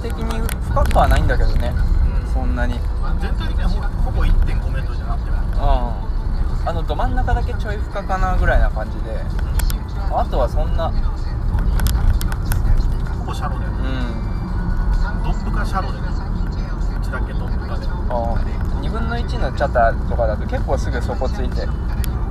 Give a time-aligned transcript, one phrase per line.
[0.00, 1.72] 体的に深くはないんだけどね。
[2.24, 2.32] うん。
[2.32, 2.74] そんなに。
[2.74, 2.80] うん
[3.20, 5.38] 全体的にはほほぼ1 5メートルじゃなくても。
[6.66, 9.20] あのど真ん中だけちょい深かなぐらいな感じで。
[10.10, 10.92] あとはそんな。
[13.18, 13.72] ほぼシャロでうん。
[15.22, 16.02] ドップかシャロでう
[17.02, 17.86] ちだけドップかで。
[17.86, 17.90] あ
[18.80, 21.66] 2分の1のチャタとかだと結構すぐ底ついて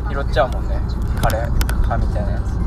[0.09, 0.79] 拾っちゃうもんね。
[1.21, 2.66] カレーカみたいなやつ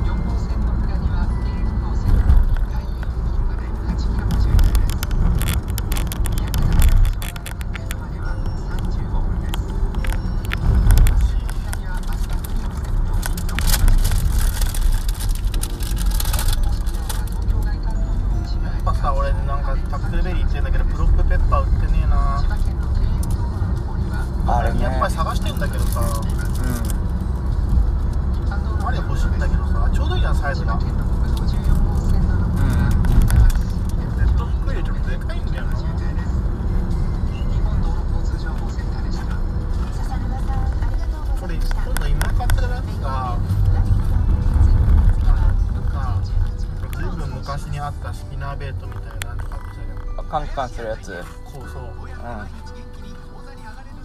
[50.31, 51.13] カンカンするやつ。
[51.13, 51.17] うん
[51.53, 51.83] こうそう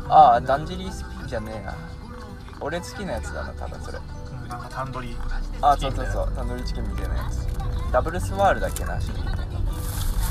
[0.07, 1.75] ああだんじりスピンじゃねえな。
[2.59, 3.97] 俺好きなやつだな多分それ。
[3.97, 5.15] うんなんかタンドリー
[5.61, 6.31] あそうそうそう。
[6.35, 7.47] タンドリーチキンみたいなやつ。
[7.91, 9.31] ダブルスワールだっけな種類ね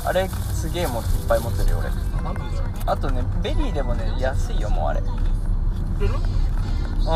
[0.06, 1.89] あれすげえもいっぱい持ってるよ俺。
[2.23, 2.62] マジで？
[2.86, 5.01] あとねベリーでもね安いよもうあれ。
[5.01, 5.08] うん
[5.98, 6.14] 売る？
[7.05, 7.08] 目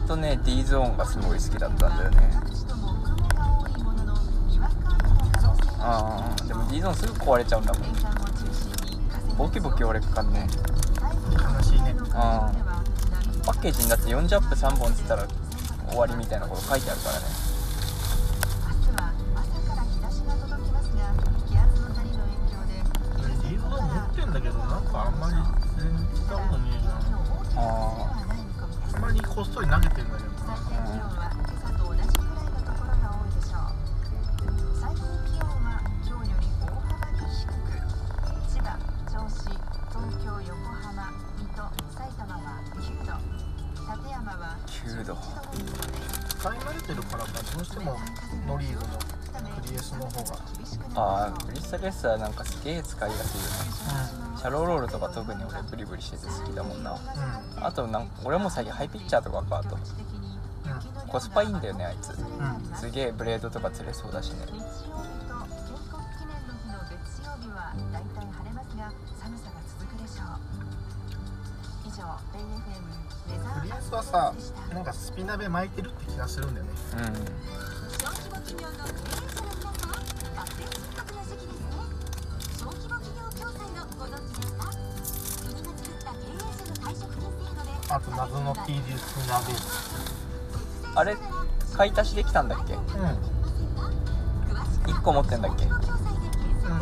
[0.00, 2.30] とね D ゾーンがすごい好きだったんだよね。
[5.78, 7.82] ああでも D ゾーンすぐ壊れちゃうんだもん
[9.36, 10.48] ボキボキ折れっかんね。
[11.58, 11.94] 悲しいね。
[12.12, 12.52] あ
[13.44, 15.26] パッケージにだって40アップ3本っつったら
[15.88, 17.45] 終わりみたいなこと書いてあるからね
[29.36, 30.75] こっそり投げてるんだけどさ。
[49.76, 50.38] クリエスの方が
[50.94, 53.52] ああブリスタル S はなんかすげえ使いやすいよね。
[54.38, 56.92] シャローロールとか特に俺ブリブリしてて好きだもんな。
[56.92, 56.98] う
[57.60, 59.80] あとなん俺も最近ハイピッチャーとかかあとん。
[61.08, 62.10] コスパいいんだよねあいつ。
[62.10, 62.26] うん。
[62.70, 64.46] うんすげえブレードとか釣れそうだしね。
[64.46, 64.58] クリ
[73.70, 74.34] エスはさ
[74.72, 76.72] なんかスピナベ巻いてるって気がするんだよね。
[76.98, 77.06] うん
[87.88, 89.44] あと謎の TG スピナベ
[90.94, 91.16] あれ
[91.74, 92.74] 買い足しできたんだっけ？
[92.74, 92.82] うん。
[94.92, 95.66] 1個持ってんだっけ？
[95.66, 95.80] あうん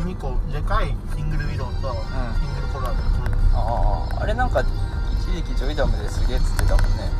[0.07, 3.01] 2個でかいシングルウィローとシングルコラーと
[3.53, 7.11] ああれなんか一時期ジョイダムですげえ釣ってたもんね。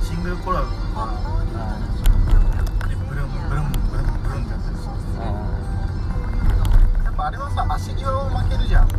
[0.00, 0.06] うん。
[0.06, 0.66] シングルコラー。
[0.70, 1.29] と
[7.30, 8.88] あれはさ足際を負けるじゃん。
[8.88, 8.98] ジう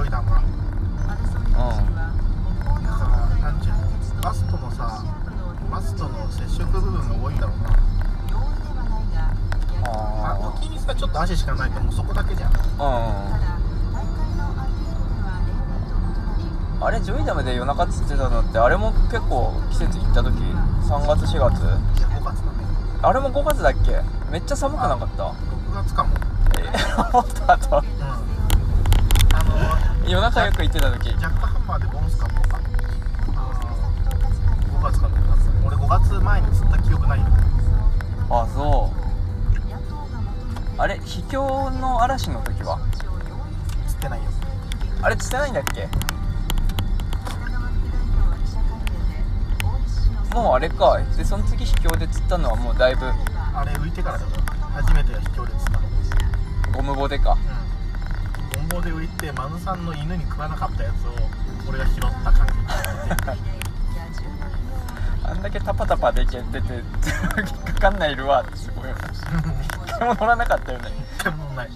[0.00, 0.40] ョイダムは。
[0.40, 0.48] うん。
[1.92, 3.72] だからなんちゅう
[4.16, 5.04] のバストのさ
[5.70, 7.76] バストの接触部分が多いんだろうな。
[9.84, 12.52] ああ沖にさちょっと足しかないともうそこだけじゃん。
[12.56, 12.56] あ
[16.80, 16.86] うん。
[16.86, 20.32] あれジョイダムで夜中釣ってたのってあれも結構季節行った時
[20.88, 21.60] ？3月4月？
[21.60, 22.64] いや5月だね。
[23.02, 24.00] あれも5月だっけ？
[24.30, 26.16] めっちゃ寒くなかった？6月かも
[26.72, 26.76] え
[27.12, 27.84] もっとあとうん。
[29.34, 31.10] あの夜中よく行ってた時。
[31.10, 32.60] ジャックハンマーでボンスカットか
[34.72, 37.26] 5月か6月だ俺5月前に釣った記憶ないよ
[38.30, 39.02] あそう。
[40.80, 42.80] あれ秘境の嵐の時は？
[43.86, 44.30] 釣ってないよ。
[45.02, 45.88] あれ釣ってないんだっけ？
[50.34, 50.98] もうあれか。
[51.16, 53.12] でその次秘境で釣ったのはもうだいぶ
[53.54, 54.30] あれ浮いてからだよ。
[54.74, 55.80] 初めて飛距離釣った。
[55.80, 55.81] の
[56.82, 57.38] ゴムボデか。
[57.46, 57.62] うん
[58.68, 61.12] ボンボで浮いてマヌさんの犬に食わなかったやつを
[61.68, 62.52] 俺が拾った感じ。
[65.24, 68.42] あんだけタパタパできてて 引っかかんないいるわ。
[68.42, 68.88] っ てすごい。
[68.88, 68.96] よ
[69.86, 70.90] 一回も乗らなかったよね。
[71.22, 71.70] でもない。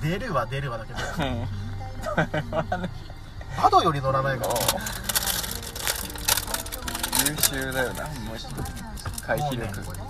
[0.00, 1.48] 出るは出るわだけどうん。
[2.50, 2.90] 乗らない
[3.60, 4.46] バドより乗らないか。
[4.46, 4.54] ら
[7.28, 8.36] 優秀だよなもう
[9.26, 10.07] 回避力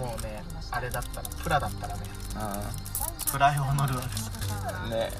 [0.00, 2.02] もうねあれだったらプラだったらね
[2.34, 5.10] うプラ用乗るわんね。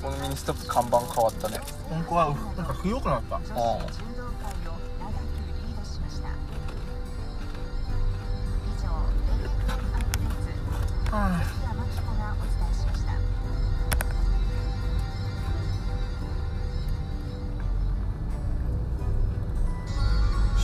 [0.00, 1.58] このミニストップ看板変わったね。
[1.90, 3.36] 本当はうなんか強くなった。
[3.36, 3.44] うん
[11.10, 11.40] は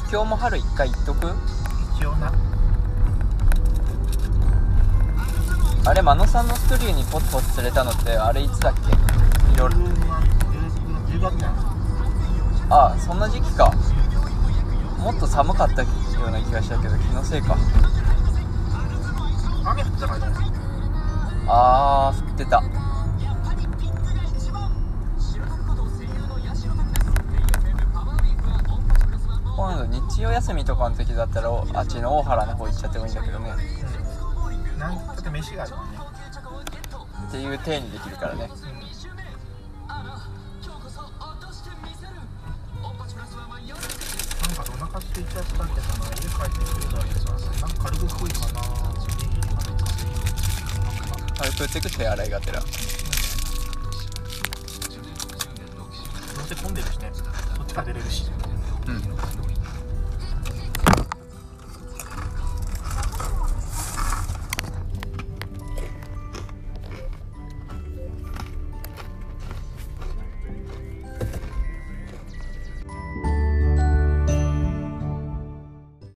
[0.07, 1.64] 秘境も春一回行っとく？
[2.05, 2.31] 一応な。
[5.87, 8.81] あれ真野さんのストリューにポツポツ釣れたのってあれいつだっけ？
[9.59, 11.61] 夜10月じゃない
[12.69, 13.73] あそんな時期か。
[14.99, 15.89] もっと寒かったよ
[16.29, 17.57] うな気がしたけど気のせいか。
[19.65, 20.21] 雨降ってない？
[21.49, 22.63] あー降ってた
[30.15, 33.51] 日曜休みとかの時だったらおあっちの大原の方行っちゃってもいいんだけどね。
[33.51, 33.57] う
[34.77, 34.79] ん。
[34.79, 35.99] なんだって飯があるよね。
[37.27, 38.43] っていう体にできるからね。
[38.43, 38.63] なんか
[44.63, 46.07] お腹空いちゃったけどな。
[46.15, 47.27] 家帰ってくるだけさ
[47.61, 48.63] なんか軽く食いかな。
[51.39, 52.61] 軽く売ってくって洗いがてら。
[52.61, 52.67] ど
[56.41, 57.11] うせ混んでるしね。
[57.57, 58.31] そっちから出れるし。
[58.87, 59.54] うん